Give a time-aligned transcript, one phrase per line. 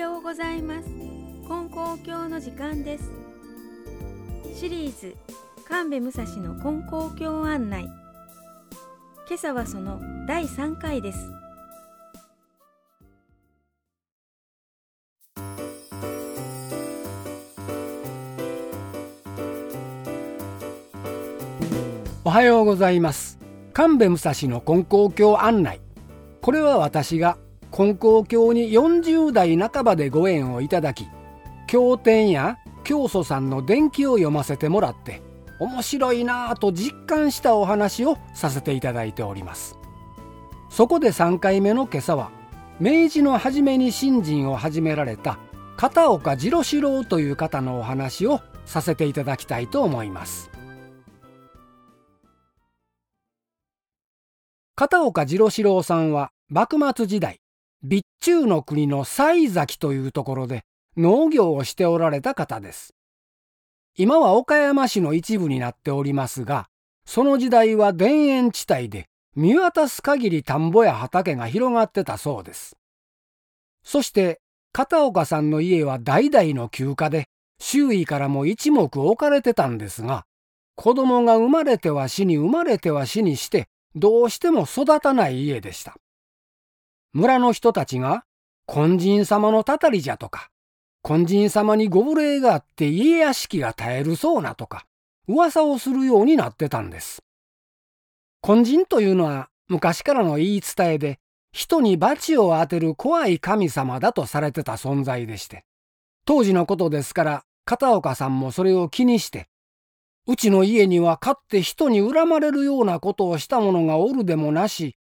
[0.00, 0.88] ようございます。
[1.46, 3.10] 金光教の時間です。
[4.58, 5.14] シリーズ
[5.68, 7.84] 神戸武蔵の金光教案内。
[9.28, 11.18] 今朝はその第3回です。
[22.24, 23.38] おはようございます。
[23.74, 25.82] 神戸武蔵の金光教案内。
[26.40, 27.36] これは私が
[27.70, 31.06] 金光教に40代半ばでご縁をいただき
[31.66, 35.22] 経典や教祖さんの伝記を読ませてもらって
[35.60, 39.78] 面白いなぁと実感したお話をさせていただいております。
[40.70, 42.30] そこで3回目の今朝は
[42.80, 45.38] 明治の初めに信心を始められた
[45.76, 50.50] 片岡次郎四郎という方のお話をさせていただきたいと思います。
[54.74, 57.40] 片岡次郎四郎さんは幕末時代
[57.82, 60.64] 備中の国の西崎というところで
[60.96, 62.94] 農業をしておられた方です。
[63.96, 66.66] 今は岡山市の一部になっておりますが、
[67.06, 72.76] その時代は田園地帯で見渡す限り田んぼや畑が広がってたそうです。
[73.82, 74.40] そして
[74.72, 77.26] 片岡さんの家は代々の休暇で
[77.58, 80.24] 周囲からも一目置かれてたんですが、
[80.76, 85.96] 子供が生まれては死に生まれては死にしてどうしても育たない家でした。
[87.12, 88.24] 村の人たちが、
[88.66, 90.50] 金人様のたたりじゃとか、
[91.02, 94.86] 金人様にご無礼があって家屋敷が絶えるそうなとか、
[95.26, 97.22] 噂をするようになってたんです。
[98.42, 101.18] 金人というのは昔からの言い伝えで、
[101.52, 105.64] 人に罰を当てる怖い神様だとされてた存在でして、
[106.24, 109.48] 当時のことですから片岡さんもそれを気にして、
[110.28, 114.96] うちの家にはかって人に恨まれるようなことをした者がおるでもなし、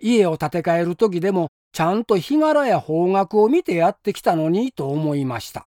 [0.00, 5.66] 家を建て替える時でもちゃんと日柄や方角を見てやってきたのにと思いました。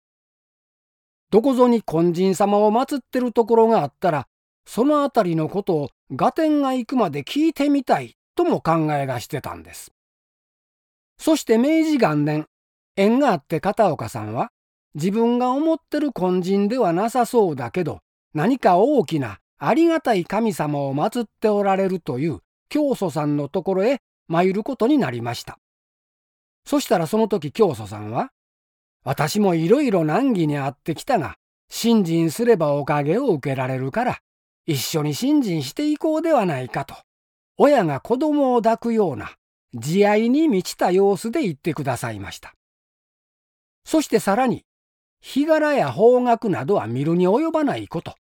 [1.31, 4.28] どこぞに金人様を祀ってるところがあったら、
[4.66, 9.92] そのあたりのことを合点が行くまで聞いてみたいとも考え出してたんです。
[11.20, 12.48] そして明治元年、
[12.96, 14.50] 縁があって片岡さんは、
[14.96, 18.00] 自分が思ってる金人ではなさそうだけど、
[18.34, 22.40] 何か大きなありがたい神様を祀っておられるという
[22.70, 24.00] 教祖さんのところへ
[24.30, 25.60] 参ることになりました。
[26.66, 28.32] そしたらその時教祖さんは、
[29.04, 31.36] 私もいろいろ難儀にあってきたが、
[31.70, 34.20] 信心すればおかげを受けられるから、
[34.66, 36.96] 一緒に信心していこうではないかと、
[37.58, 39.32] 親が子供を抱くような
[39.74, 42.54] 慈愛に満ちた様子で言ってくださいました。
[43.84, 44.64] そしてさらに、
[45.22, 48.16] 日柄や方角などは見るに及ばないこと。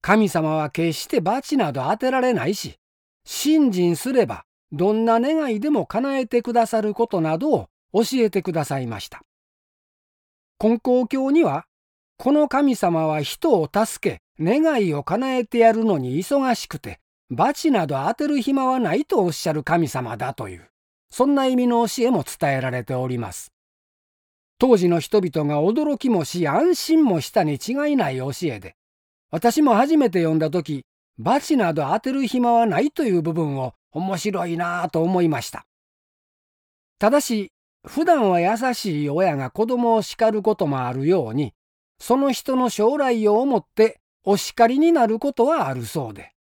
[0.00, 2.76] 神様は決して罰など当てられないし、
[3.24, 9.22] 信心すればどんな願いでも叶えてくださることなどを教えてくださいました。
[10.58, 11.66] 金光教には、
[12.16, 20.68] この神様は人を助け、願いを叶えてやるのに忙しくて、罰など当てる暇はないとおっしゃる神様だという、
[21.10, 23.52] そんな意味の教えも伝えられております。
[24.58, 28.74] 当時の人々が驚きもし安心もしたに違いない教えで、
[29.30, 30.84] 私も初めて読んだ時、
[31.18, 35.66] 罰など当てる暇はないという部分を面白いなぁと思いました。
[36.98, 37.52] ただし、
[37.86, 41.54] 普段は優しい親が子供を叱ることもあるように、
[42.00, 46.32] その人の将来を思ってお叱りになることはあるそうで、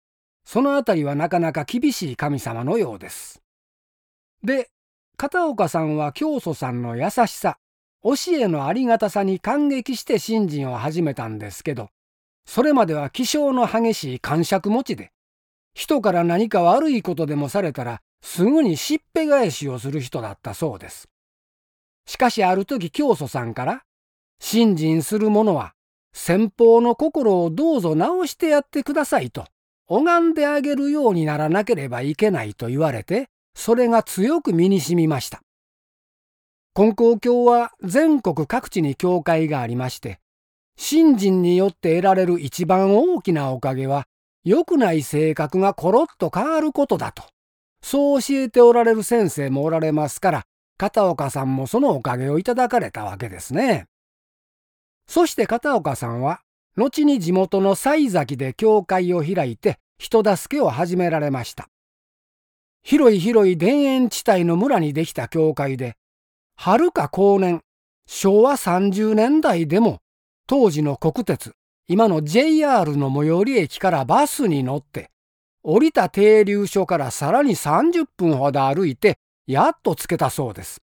[0.45, 3.43] そのあたりはなかなか厳しい神様のようです。
[4.43, 4.71] で、
[5.17, 7.59] 片岡さんは教祖さんの優しさ、
[8.03, 11.89] 教えのありがたさに感激して信心を始めたんですけど、
[12.47, 15.11] それまでは気性の激しい感触持ちで、
[15.77, 21.07] 人から何か悪いことでもされたら、すぐにしっぺ返しをする人だったそうです。
[22.07, 23.83] しかしある時教祖さんから、
[24.41, 25.75] 信心する者は、
[26.15, 29.45] 先方の心をどうぞ直してやってくださいと、
[29.87, 35.43] 拝んであげるようにならなければいけないと言われて、それが強く身に染みました。
[36.73, 40.21] 金光教は全国各地に教会がありまして、
[40.79, 44.07] 信心によって得られる一番大きなおかげは、
[44.47, 47.25] 良くない性格がコロッと変わることだと、
[47.83, 50.43] そう教えておられる先生もおられますから、
[50.79, 53.87] 片岡さんもそのおかげをいただかれたわけですね。
[55.09, 56.43] そして片岡さんは、
[56.77, 61.69] 後に地元の西崎で教会を開いて人助けを始められました。
[62.85, 65.97] 広い広い田園地帯の村にできた教会で、
[66.55, 67.63] はるか後年、
[68.07, 69.99] 昭和30年代でも
[70.47, 71.57] 当時の国鉄、
[71.89, 75.11] 今の JR の最寄り駅からバスに乗って、
[75.63, 80.83] 降りた停留所からさらに30分ほど歩いて、やっと着けたそうです。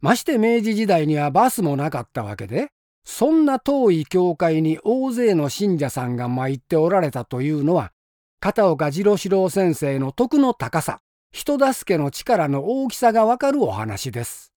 [0.00, 2.68] まして明治時代にはバスもなかったわけで、
[3.04, 7.92] そんな遠い教会に大勢の信者さんが参っておられたというのは、
[8.40, 14.54] 片岡次郎四郎先生の徳の高さ、人助けの力の大きさがわかるお話です。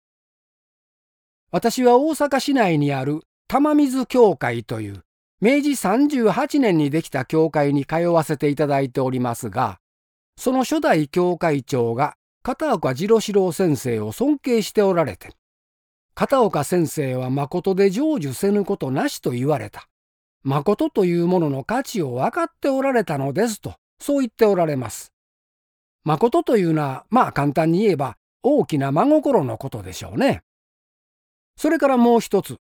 [1.50, 5.02] 私は大阪市内にある玉水教会という
[5.40, 9.79] 明治38年にできた教会に通わせていただいておりますが、
[10.37, 15.31] その初代教会長が片岡次郎四郎先生を尊敬しておられて、
[16.14, 19.88] 片岡先生は誠で成就せぬことなしと言われた。
[20.43, 25.12] 誠というものの価値を分かっておられたのですと、そう言っておられます。
[26.02, 30.43] 誠というのは、まあ簡単に言えば大きな真心のことでしょうね。
[31.56, 32.56] それからもう一つ、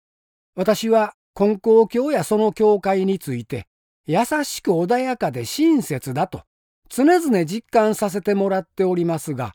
[0.56, 3.66] 私は根高教やその教会について、
[4.06, 6.42] 優しく穏やかで親切だと、
[6.88, 9.54] 常々実感させてもらっておりますが、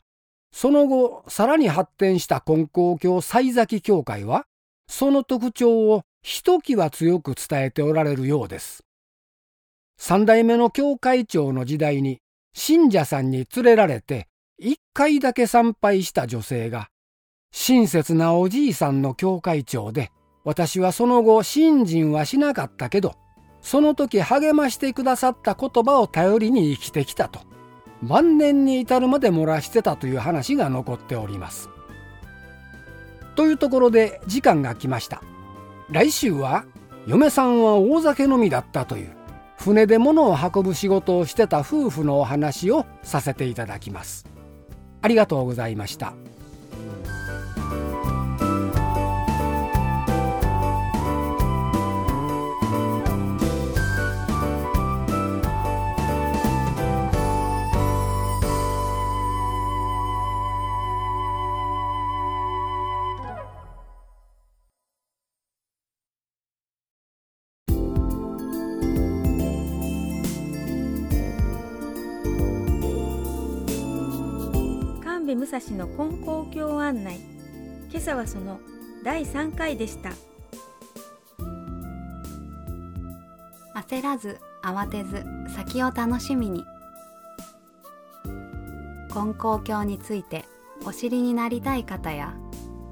[0.52, 4.46] その後、さらに発展した根高教西崎教会は、
[4.88, 8.84] その特徴をひときわ強く伝えておられるようです。
[9.96, 12.18] 三代目の教会長の時代に、
[12.52, 14.26] 信者さんに連れられて、
[14.58, 16.88] 一回だけ参拝した女性が、
[17.52, 20.10] 親切なおじいさんの教会長で、
[20.44, 23.14] 私はその後信心はしなかったけど、
[23.60, 27.40] その時励ましてくださった言葉を頼りに生きてきたと、
[28.02, 31.68] 晩年に至るまで漏らしてたという話が残っております。
[33.36, 35.22] というところで時間が来ました。
[35.90, 36.64] 来週は、
[37.06, 39.12] 嫁さんは大酒飲みだったという、
[39.58, 44.24] 船で物を運ぶ仕事をしてた夫婦のお話をさせていただきます。
[45.02, 46.14] ありがとうございました。
[75.40, 77.18] 武蔵の金光教案内。
[77.90, 78.60] 今朝はその
[79.02, 80.10] 第3回でした。
[83.74, 85.24] 焦らず慌てず
[85.56, 86.62] 先を楽しみに。
[89.08, 90.44] 金光教について
[90.84, 92.36] お知りになりたい方や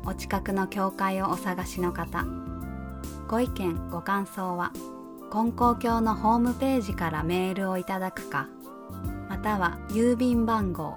[0.06, 2.24] お近くの教会をお探しの方
[3.28, 4.72] ご意見ご感想は
[5.30, 8.48] 金光教のホームページからメールをいただくか
[9.28, 10.96] または郵便番号